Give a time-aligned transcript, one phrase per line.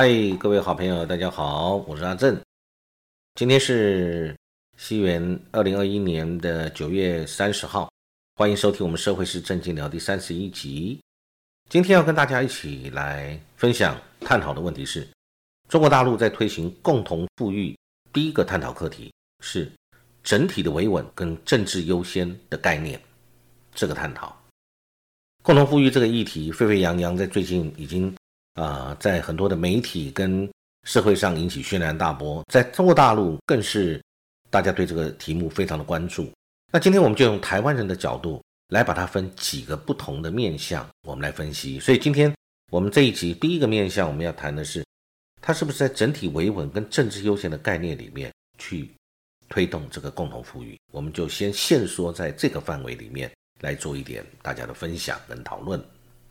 [0.00, 0.08] 嗨，
[0.38, 2.40] 各位好朋友，大家好，我是阿正。
[3.34, 4.32] 今天是
[4.76, 7.90] 西元二零二一年的九月三十号，
[8.36, 11.00] 欢迎收听我们《社会是正经聊》第三十一集。
[11.68, 15.04] 今天要跟大家一起来分享、探讨的问题是：
[15.68, 17.76] 中国大陆在推行共同富裕，
[18.12, 19.68] 第一个探讨课题是
[20.22, 23.02] 整体的维稳跟政治优先的概念。
[23.74, 24.40] 这个探讨
[25.42, 28.14] 共同富裕这个议题沸沸扬扬，在最近已经
[28.58, 30.48] 啊，在很多的媒体跟
[30.86, 34.02] 社会上引起轩然大波，在中国大陆更是
[34.50, 36.30] 大家对这个题目非常的关注。
[36.72, 41.78] 那今天我们就用台湾人的角度来把它分几个不同的面向，我们来分析。
[41.78, 42.34] 所以今天
[42.70, 44.84] 我们这一集第一个面向我们要谈的是，
[45.40, 48.90] 它是不是在整体维稳跟政治优先的概念里面去
[49.48, 50.76] 推动这个共同富裕？
[50.92, 53.30] 我们就先限缩在这个范围里面。
[53.60, 55.84] 来做一点大家的分享跟讨论。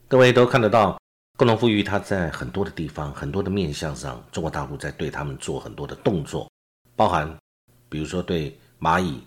[0.07, 0.97] 各位都看得到，
[1.37, 6.51] 共同富裕它在很多的地方、很多的面向上，中国大陆在对他们做很多的动作，
[6.95, 7.37] 包含
[7.89, 9.21] 比如说对蚂蚁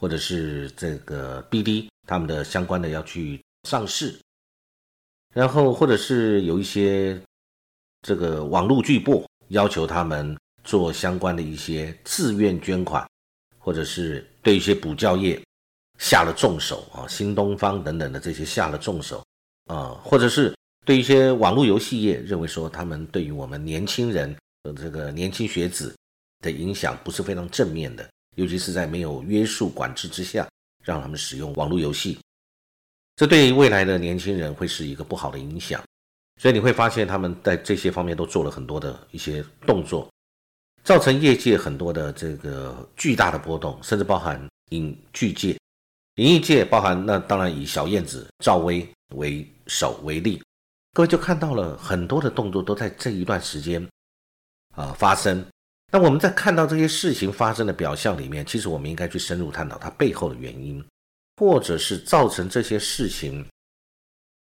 [0.00, 4.16] 或者是这个 BD 他们的相关的要去上市，
[5.34, 7.20] 然后或者是有一些
[8.02, 13.04] 这个网络巨擘要求他们做相关的一些自愿捐款，
[13.58, 15.42] 或者是对一些补教业。
[15.98, 19.24] 下了重手啊，新东方等等的这些下了重手
[19.64, 20.54] 啊，或者是
[20.86, 25.92] 对一些网络游戏业认为说他们对于我们年轻人的这个年轻学子
[26.38, 30.48] 的影响不是非常正面的，尤其是在没有约束管制之下，
[30.84, 32.16] 让他们使用网络游戏，
[33.16, 35.82] 这对于未来的年轻人会是一个不好的影响。
[36.40, 40.08] 所以你会发现他们在这些方面都做了很多的一些动作，
[40.84, 44.40] 造成业界很多的这个巨大的波动，甚至包含
[44.70, 45.56] 影剧界。
[46.16, 50.42] 演艺界包含那当然以小燕子赵薇为首为例，
[50.96, 53.86] 各位就看到了很多的动作都在这一段时间
[54.74, 55.46] 啊发生。
[55.92, 60.82] 那我们在看到这些事情发生的表象里面，其实我们应该去深入探讨它背后的原因，
[61.36, 63.46] 或者是造成这些事情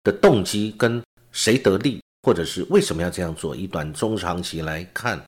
[0.03, 3.54] 的动机跟谁得利，或者是为什么要这样做？
[3.54, 5.22] 一短中长期来看，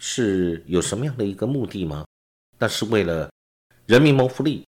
[0.00, 2.02] 是有什么样的一个目的吗？
[2.56, 3.30] 那是为了
[3.84, 4.64] 人民谋福利。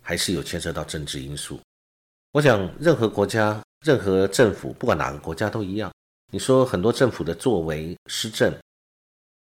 [0.00, 1.60] 还是有牵涉到政治因素。
[2.32, 5.90] 我想，任何国家、任何政府，不管哪个国家都一样。
[6.32, 8.52] 你说很多政府的作为施政，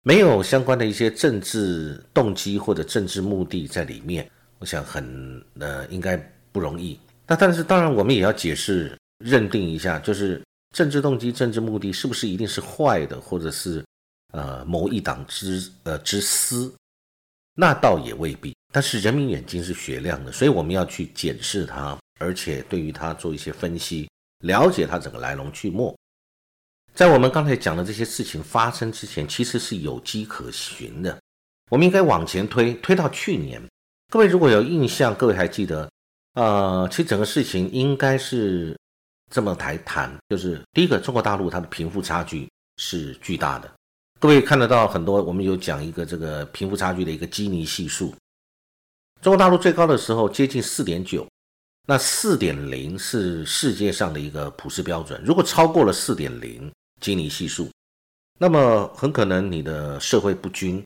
[0.02, 6.16] 没有相关的一些政治动机或者政治目的在里面，我想很呃应该
[6.50, 6.98] 不容易。
[7.26, 10.42] 那但是当然，我们也要解释、认定一下，就是
[10.74, 13.84] 政治动机、政治目的是不是一定是坏的，或者是
[14.32, 16.72] 呃某一党之呃之私？
[17.54, 18.56] 那倒也未必。
[18.72, 24.08] 但是人民眼睛是雪亮的，所以我们要去检视它，而且对于它做一些分析，
[24.44, 25.92] 了解它整个来龙去脉。
[26.94, 31.18] 在我们刚才讲的这些事情发生之前，其实是有迹可循的。
[31.70, 33.60] 我们应该往前推，推到去年。
[34.10, 35.90] 各位如果有印象，各位还记得，
[36.34, 38.78] 呃，其实整个事情应该是
[39.30, 42.46] 这么来谈，就是第一个，中国大陆它的贫富差距
[42.76, 43.72] 是巨大的。
[44.20, 48.14] 各位看得到很多，我们有讲一个这个贫富差距的一个基尼系数。
[49.22, 51.26] 中国大陆最高的时候接近四点九，
[51.86, 55.20] 那四点零是世界上的一个普世标准。
[55.24, 56.70] 如果超过了四点零
[57.00, 57.68] 基尼系数，
[58.38, 60.84] 那么很可能你的社会不均，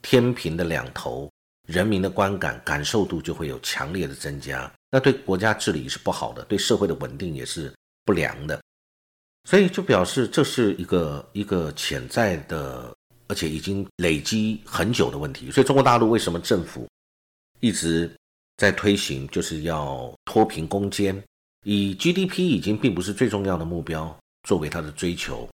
[0.00, 1.28] 天平的两头，
[1.66, 4.72] 人民的观感感受度就会有强烈的增加。
[4.90, 7.72] 那对国家治理是不好的，对社会的稳定也是
[8.04, 8.60] 不良的。
[9.48, 12.94] 所以就表示这是一个一个潜在的，
[13.26, 15.50] 而且已经累积很久的问题。
[15.50, 16.88] 所以中国大陆为什么政府？
[17.58, 18.12] 一直
[18.62, 21.20] 在推行，就是要脱贫攻坚，
[21.64, 25.50] 以 GDP 已经并不是最重要的目标作为他的追求，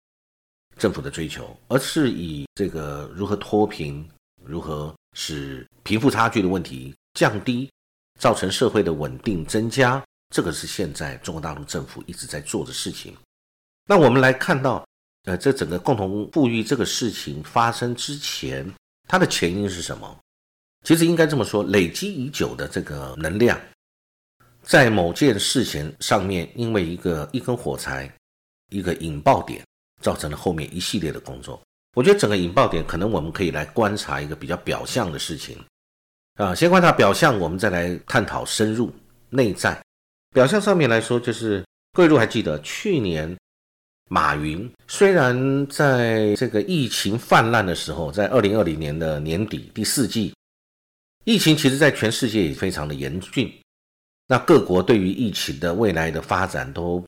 [0.77, 4.05] 政府的追求，而是以这个如何脱贫，
[4.43, 7.71] 如何使贫富差距的问题降低，
[8.19, 10.05] 造成社会的稳定增加，
[10.35, 13.17] 这个是现在中国大陆政府一直在做的事情。
[13.89, 14.85] 那我们来看到，
[15.27, 18.69] 呃，这整个共同富裕这个事情发生之前，
[19.07, 20.19] 它的前因是什么？
[20.87, 23.61] 其实应该这么说，累积已久的这个能量，
[24.63, 28.09] 在某件事情上面，因为一个一根火柴，
[28.71, 29.67] 一个引爆点，
[30.01, 31.61] 造成了后面一系列的工作。
[31.97, 35.59] 我觉得整个引爆点，可能我们可以来观察一个比较表象的事情
[36.35, 38.95] 啊，先观察表象，我们再来探讨深入
[39.29, 39.77] 内在。
[40.33, 43.37] 表象上面来说，就是各位如果还记得，去年
[44.09, 50.33] 马云虽然在这个疫情泛滥的时候，在二零二零年的年底第四季。
[51.27, 53.53] 疫情其实，在全世界也非常的严峻。
[54.29, 57.05] 那各国对于疫情的未来的发展都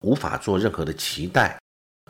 [0.00, 1.56] 无法做任何的期待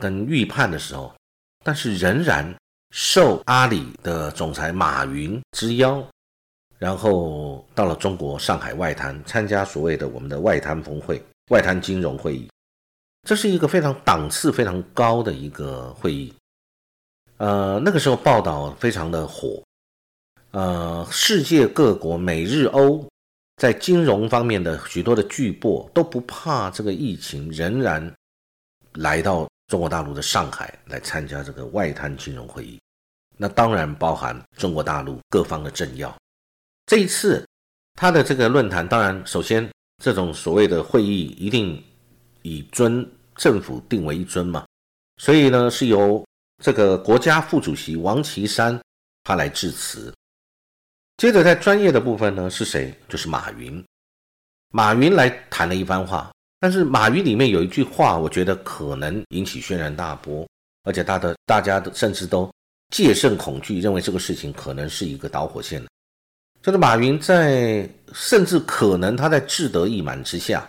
[0.00, 1.14] 跟预判的时候，
[1.62, 2.54] 但是仍然
[2.90, 6.02] 受阿里的总裁马云之邀，
[6.78, 12.48] 然后到了中国上海外滩参加所谓的我们的外滩峰会、外滩金融会议。
[13.28, 16.32] 这是一个非常档次非常高的一个会议。
[17.36, 19.62] 呃，那个时候报道非常的火，
[20.52, 23.06] 呃，世界各国美日欧
[23.56, 28.12] 在金融方面的许多的巨擘都不怕这个疫情，仍然
[28.94, 32.78] 来到中国大陆的上海来参加这个外滩金融会议。
[33.36, 36.14] 那当然包含中国大陆各方的政要。
[36.86, 37.44] 这一次
[37.98, 39.68] 他的这个论坛，当然首先
[40.02, 41.82] 这种所谓的会议一定
[42.42, 44.66] 以尊政府定为一尊嘛，
[45.16, 46.24] 所以呢是由。
[46.62, 48.80] 这个国家副主席王岐山
[49.24, 50.14] 他来致辞，
[51.22, 52.92] 接着在专业的部分呢是谁？
[53.08, 53.80] 就是马云。
[54.70, 60.44] 马云来谈了一番话，但是马云里面有一句话，我觉得可能引起轩然大波，
[60.82, 62.52] 而且他的大家的甚至都
[62.90, 65.80] 戒慎恐惧，认为这个事情可能是一个导火线
[66.60, 70.68] 就是马云在甚至可能他在志得意满之下，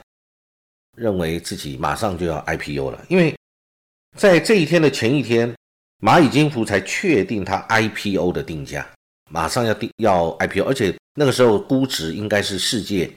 [0.96, 3.36] 认为自己马上就要 IPO 了，因为
[4.16, 5.52] 在这一天的前一天。
[6.00, 8.86] 蚂蚁金服才确定它 IPO 的定价，
[9.30, 13.12] 马上要定要 IPO，而且那个时候估值应该是世界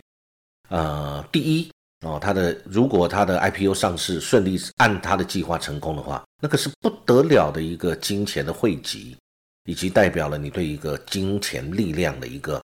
[0.69, 1.71] 呃第一
[2.01, 2.19] 哦。
[2.21, 9.17] 它的如果它的 IPO 上市顺利，按它的计划成功的话，那个是不得了的一个金钱的汇集，
[9.65, 12.63] 以及代表了你对一个金钱力量的一个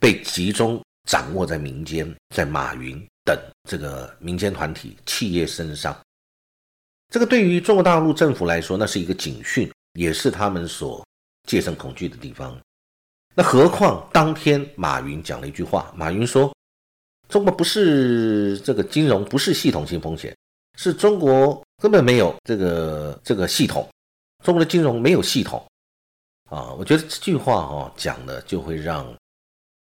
[0.00, 5.96] 被集中掌握在民间，在马云等这个民间团体企业身上。
[7.12, 11.06] 这个对于中国大陆政府来说，那是一个警讯，也是他们所
[11.46, 12.58] 戒慎恐惧的地方。
[13.34, 16.54] 那何况当天马云讲了一句话，马云说
[17.28, 20.36] ：“中国不是这个金融，不是系统性风险，
[20.76, 23.88] 是中国根本没有这个这个系统，
[24.44, 25.64] 中国的金融没有系统。”
[26.50, 29.12] 啊，我觉得这句话哦讲的就会让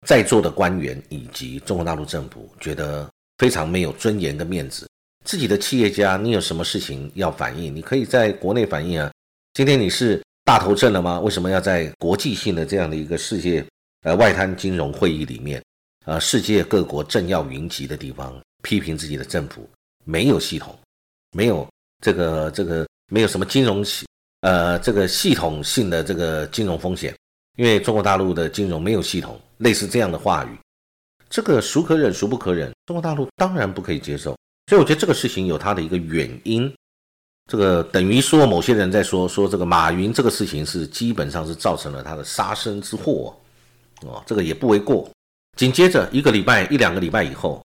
[0.08, 3.08] 在座的官员以及中国大陆政府觉得
[3.38, 4.88] 非常没有尊严的面子。
[5.24, 7.76] 自己的企业家，你有什么事情要反映？
[7.76, 9.12] 你可以在国内反映啊。
[9.54, 10.20] 今天你是
[10.50, 11.20] 大头阵了吗？
[11.20, 13.64] 为什么要在国际性的这样的一个世界
[14.02, 15.64] 呃外滩金融会议里面，
[16.06, 19.70] 呃世界各国政要云集的地方批评自己的政府
[20.06, 20.76] 没有系统，
[21.34, 21.70] 没有
[22.04, 24.08] 这个这个没有什么金融系
[24.42, 27.16] 呃这个系统性的这个金融风险？
[27.58, 30.58] 因为中国大陆的金融没有系统，类似这样的话语，
[31.30, 32.72] 这个孰可忍孰不可忍？
[32.88, 34.36] 中国大陆当然不可以接受。
[34.66, 36.76] 所以我觉得这个事情有它的一个原因，
[37.50, 43.36] 这个等于说某些人在说说这个马云这个事情是基本上是造成了他的杀身之祸，
[44.06, 45.10] 哦，这个也不为过。
[45.58, 47.66] 紧接着一个礼拜一两个礼拜以后，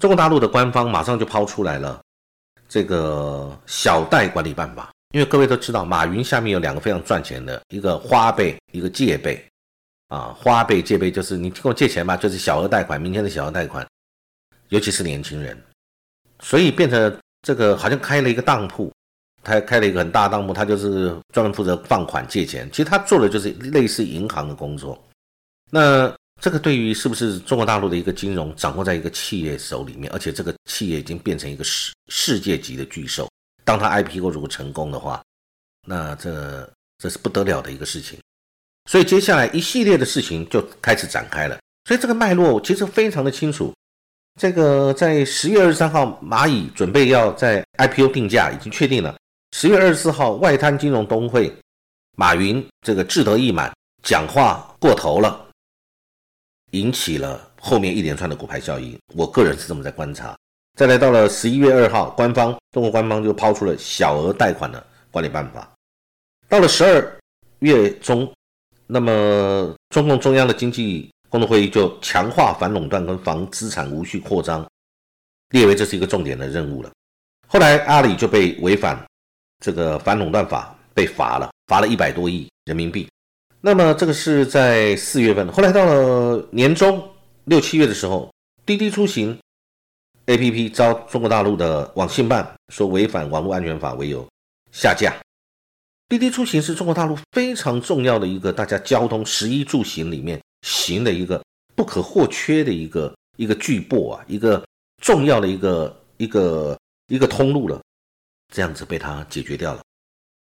[0.00, 2.02] 中国大陆的官方马上就抛出来了
[2.68, 9.40] 这个小贷管理办法，因为各位都知道马云下面有两个非常赚钱的，一个花呗，一个借呗，
[10.08, 13.86] 啊，花呗借呗就是你听我借钱吧，就是小额贷款，明天的小额贷款，
[14.70, 15.56] 尤其是年轻人。
[16.40, 18.92] 所以变成这个好像开了一个当铺，
[19.42, 22.68] 他开了一个很大的当铺，他就是专门负责放款借钱。
[22.70, 25.00] 其实他做的就是类似银行的工作。
[25.70, 33.28] 那这个对于是不是中国大陆的一个金融掌握在一个企业手里面，而且这个企业已经变成一个世世界级的巨兽，
[33.64, 35.22] 当他 IPO 如果成功的话，
[35.86, 36.68] 那这
[36.98, 38.18] 这是不得了的一个事情。
[38.90, 41.58] 所以接下来一系列的事情就开始展开了。
[41.84, 43.72] 所以这个脉络其实非常的清楚。
[44.40, 49.14] 这个在十月二十三号，蚂蚁准备要在 IPO 定价已经确定了。
[49.52, 51.54] 十月二十四号，外滩金融冬会，
[52.16, 53.70] 马云这个志得意满，
[54.02, 55.46] 讲话过头了，
[56.70, 58.98] 引起了后面一连串的股牌效应。
[59.14, 60.34] 我个人是这么在观察。
[60.74, 65.70] 再来到了十一月二号，官方中国官方就抛出了小额贷款的管理办法。
[66.48, 67.18] 到了十二
[67.58, 68.32] 月中，
[68.86, 71.08] 那么中共中央的经济。
[71.28, 74.68] 工作会议就强化反垄断跟防资产无序扩张，
[75.48, 76.90] 列为这是一个重点的任务了。
[77.48, 79.02] 后来阿里就被违反
[79.62, 83.08] 这个反垄断法，被罚了，罚了一百多亿人民币。
[83.60, 87.02] 那么这个是在四月份，后来到了年中
[87.44, 88.30] 六七月的时候，
[88.66, 89.38] 滴滴出行
[90.26, 94.26] APP 遭中国大陆的网信办说违反网络安全法为由
[94.72, 95.14] 下架。
[96.08, 100.38] 滴滴出行是中国大陆非常重要的一个大家交通十一住行里面。
[100.64, 101.42] 行的一个
[101.74, 104.64] 不可或缺的一个一个巨擘啊，一个
[105.02, 106.78] 重要的一个一个
[107.08, 107.81] 一个通路了，
[108.52, 109.82] 这样子被他解决掉了。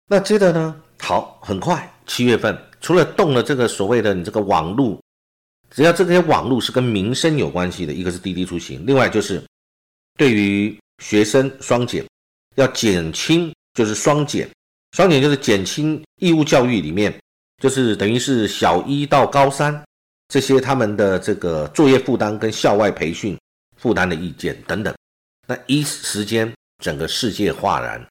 [0.06, 0.76] 那接着呢？
[1.00, 5.02] 好，很快七月份，除了动了这个所谓的你这个网路，
[5.70, 9.42] 只要这些网路是跟民生有关系的，一个是滴滴出行，另外就是
[10.18, 12.04] 对于学生双减
[12.56, 14.50] 要减轻，就是双减
[14.92, 17.18] 双减就是减轻义务教育里面，
[17.62, 19.82] 就是等于是小一到高三
[20.28, 23.40] 这些他们的这个作业负担跟校外培训
[23.78, 24.94] 负担的意见等等。
[25.48, 28.04] 那一时间整个世界哗然，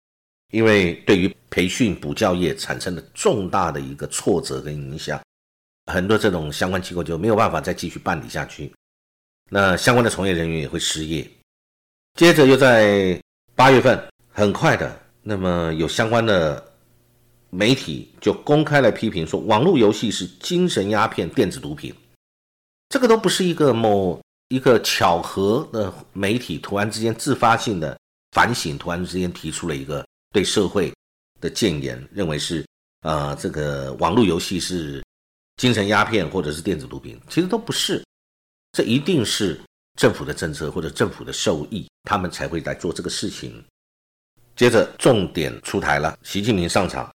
[0.53, 5.21] 因为对于培训补教业产生了重大的一个挫折跟影响，
[5.87, 8.73] 很多这种相关机构就没有办法再继续办理下去，
[9.51, 11.29] 那相关的从业人员也会失业。
[12.19, 13.21] 接着又在
[13.55, 16.65] 八月份，很快的，那么有相关的。
[17.51, 21.95] 媒体就公开来批评说，网络游戏是精神鸦片、电子毒品，
[22.91, 27.99] 这个都不是一个某一个巧合的媒体突然之间自发性的
[28.33, 30.93] 反省，突然之间提出了一个对社会
[31.41, 32.65] 的谏言，认为是
[33.03, 35.03] 呃这个网络游戏是
[35.57, 38.05] 精神鸦片或者是电子毒品，其实都不是，
[38.73, 39.61] 这一定是
[39.97, 43.65] 政府的政策或者政府的受益，他们才会来做这个事情。
[44.55, 47.11] 接着重点出台了，习近平上场。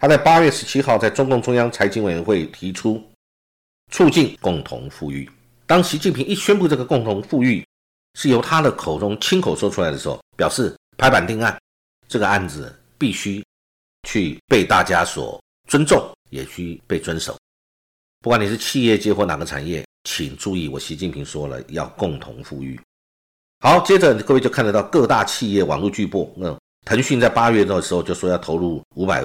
[0.00, 3.02] 他在八月十七号在中共中央财经委员会提出
[3.90, 5.28] 促进共同富裕。
[5.66, 7.66] 当习近平一宣布这个共同富裕
[8.18, 11.56] 是由他的口中亲口说出来的时候，表示拍板定案，
[12.08, 13.40] 这个案子必须
[14.08, 17.38] 去被大家所尊重，也需被遵守。
[18.20, 22.76] 不管你是企业界或哪个产业，请注意，我习近平说了要共同富裕。
[23.60, 29.24] 好，接着各位就看得到各大企业网络巨擘，那腾讯在八月的时候就说要投入五百。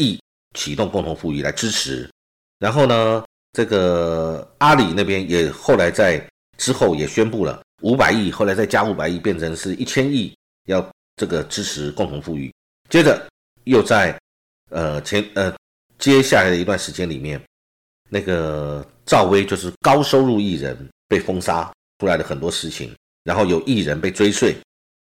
[0.00, 0.16] 亿
[0.54, 2.08] 启动共同富裕来支持，
[2.60, 6.24] 然后呢，这个阿里那边也后来在
[6.56, 12.52] 之后也宣布了五百亿，后来再加五百亿，变成是一千亿，要这个支持共同富裕。
[12.88, 13.26] 接着
[13.64, 14.18] 又在
[14.70, 15.54] 呃前呃
[15.98, 17.40] 接下来的一段时间里面，
[18.08, 22.94] 那个赵薇就是高收入艺人被封杀出来的很多事情，
[23.24, 24.56] 然后有艺人被追税，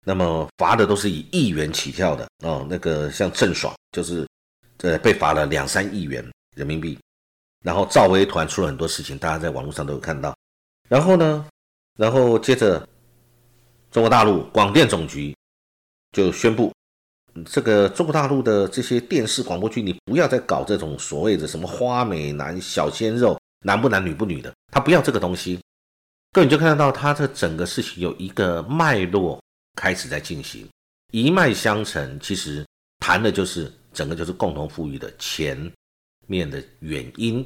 [0.05, 4.27] 那么罚的都是以亿元起跳的哦，那个像郑爽就是。
[4.83, 6.25] 呃，被罚了两三亿元
[6.57, 6.99] 人民币，
[7.63, 10.35] 然后赵薇突然出了很多事情，大家在网络上都有看到。
[10.89, 11.47] 然后呢，
[11.97, 12.89] 然后接着，
[13.91, 15.35] 中国大陆广电总局
[16.13, 16.73] 就宣布，
[17.45, 25.61] 这个中国大陆的这些电视广播剧，你不要再搞这种所谓的什么花美男、小鲜肉，男不男女不女的，他不要这个东西。
[26.33, 29.43] 各位就看得到，他的整个事情有一个脉络
[29.75, 30.69] 开始在进行，
[31.13, 32.67] 一脉相承，其实
[32.99, 33.73] 谈的就是。
[33.93, 35.69] 整个就是共同富裕的前
[36.29, 37.45] 面的原因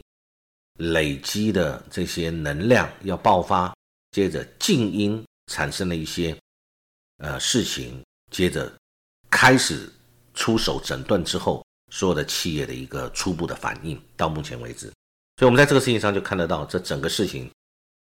[0.76, 3.74] 累积的这些能量要爆发，
[4.14, 6.36] 接着静音产生了一些
[7.16, 8.72] 呃事情，接着
[9.28, 9.92] 开始
[10.34, 14.86] 出手整顿之后，所有的企业的一个初步的反应，到目前为止，
[15.36, 17.50] 所以我们在这个事情上就看得到，这整个事情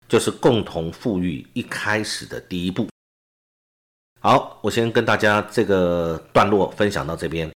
[0.06, 2.86] 就是共同富裕一开始的第一步。
[4.20, 7.50] 好，我先跟大家这个段落分享到这边。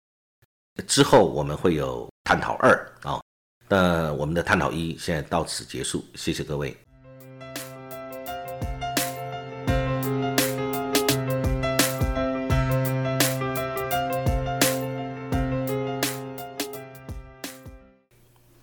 [0.86, 3.20] 之后我们会有探讨二啊，
[3.68, 6.76] 那我们的探讨一现在到此结束，谢谢各位。